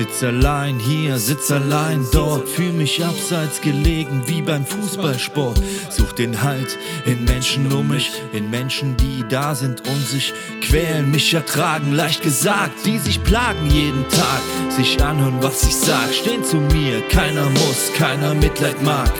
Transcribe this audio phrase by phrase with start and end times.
[0.00, 5.60] sitz allein hier, sitz allein dort, fühl mich abseits gelegen wie beim Fußballsport.
[5.90, 11.10] Such den Halt in Menschen um mich, in Menschen, die da sind und sich quälen,
[11.10, 14.40] mich ertragen, leicht gesagt, die sich plagen jeden Tag,
[14.70, 19.12] sich anhören, was ich sag, stehen zu mir, keiner muss, keiner Mitleid mag.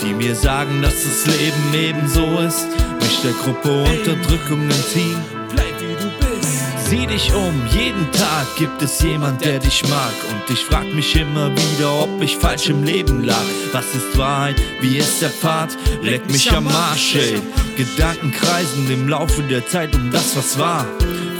[0.00, 2.68] Die mir sagen, dass das Leben eben so ist,
[3.00, 5.39] mich der Gruppe Unterdrückung entziehen.
[6.90, 10.12] Sieh dich um, jeden Tag gibt es jemand, der dich mag.
[10.32, 13.44] Und ich frag mich immer wieder, ob ich falsch im Leben lag.
[13.70, 14.56] Was ist Wahrheit?
[14.80, 15.68] Wie ist der Pfad?
[16.02, 17.40] Leck mich am Arsch, ey.
[17.76, 20.84] Gedanken kreisen im Laufe der Zeit um das, was war.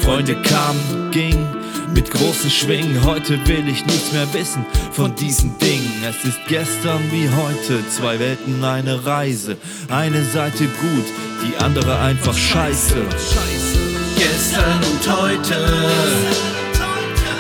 [0.02, 1.48] Freunde kamen, gingen
[1.96, 3.04] mit großen Schwingen.
[3.04, 6.04] Heute will ich nichts mehr wissen von diesen Dingen.
[6.08, 9.56] Es ist gestern wie heute, zwei Welten, eine Reise.
[9.88, 11.06] Eine Seite gut,
[11.42, 13.89] die andere einfach scheiße.
[14.20, 15.56] Gestern und heute,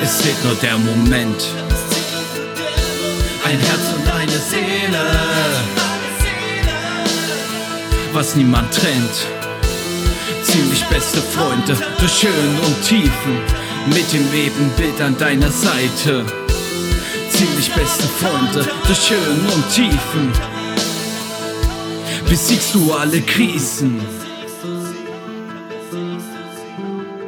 [0.02, 1.44] es zählt nur der Moment.
[3.44, 5.04] Ein Herz und eine Seele,
[8.14, 9.26] was niemand trennt.
[10.42, 13.36] Ziemlich beste Freunde, durch Höhen und Tiefen,
[13.88, 16.24] mit dem Ebenbild an deiner Seite.
[17.30, 20.32] Ziemlich beste Freunde, durch Höhen und Tiefen,
[22.26, 24.00] besiegst du alle Krisen.
[26.80, 27.19] Thank you.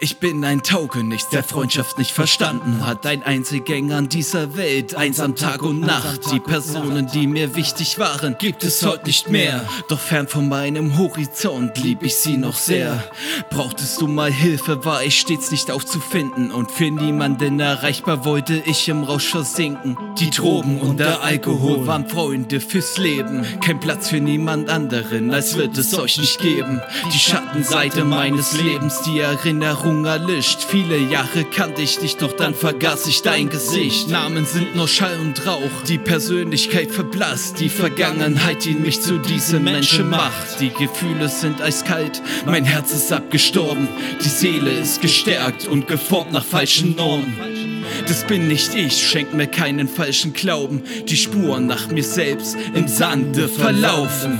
[0.00, 3.04] Ich bin ein Taugenichts, der Freundschaft nicht verstanden hat.
[3.04, 6.20] Ein Einzelgänger an dieser Welt, einsam Tag und Nacht.
[6.30, 9.68] Die Personen, die mir wichtig waren, gibt es heute nicht mehr.
[9.88, 13.02] Doch fern von meinem Horizont lieb ich sie noch sehr.
[13.50, 16.52] Brauchtest du mal Hilfe, war ich stets nicht aufzufinden.
[16.52, 19.98] Und für niemanden erreichbar wollte ich im Rausch versinken.
[20.20, 23.44] Die Drogen und der Alkohol waren Freunde fürs Leben.
[23.64, 26.80] Kein Platz für niemand anderen, als wird es euch nicht geben.
[27.12, 30.64] Die Schattenseite meines Lebens, die Erinnerung erlischt.
[30.68, 34.08] Viele Jahre kannte ich dich, doch dann vergaß ich dein Gesicht.
[34.08, 37.60] Namen sind nur Schall und Rauch, die Persönlichkeit verblasst.
[37.60, 40.60] Die Vergangenheit, die mich zu diesem Menschen macht.
[40.60, 43.88] Die Gefühle sind eiskalt, mein Herz ist abgestorben.
[44.24, 47.36] Die Seele ist gestärkt und geformt nach falschen Normen.
[48.06, 50.82] Das bin nicht ich, schenk mir keinen falschen Glauben.
[51.06, 54.38] Die Spuren nach mir selbst im Sande verlaufen.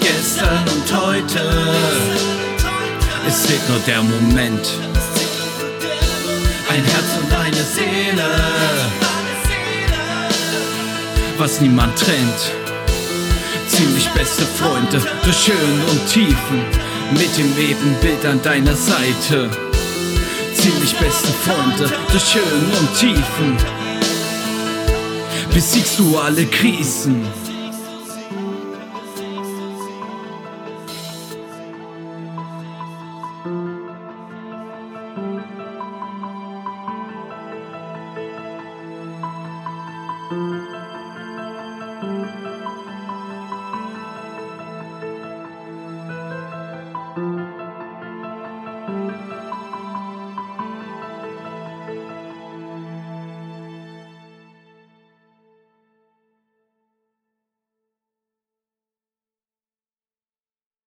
[0.00, 2.35] Gestern und heute
[3.26, 4.68] es zählt nur der Moment.
[6.68, 8.24] Ein Herz und eine Seele,
[11.38, 12.52] was niemand trennt.
[13.68, 16.64] Ziemlich beste Freunde, durch Höhen und Tiefen,
[17.12, 19.50] mit dem Ebenbild an deiner Seite.
[20.54, 23.56] Ziemlich beste Freunde, durch Höhen und Tiefen,
[25.52, 27.26] besiegst du alle Krisen.